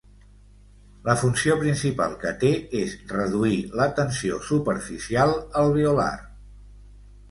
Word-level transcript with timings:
La 1.09 1.13
funció 1.23 1.57
principal 1.65 2.17
que 2.25 2.33
té 2.45 2.51
és 2.81 2.97
reduir 3.13 3.61
la 3.83 3.89
tensió 4.03 4.43
superficial 4.51 5.39
alveolar. 5.65 6.13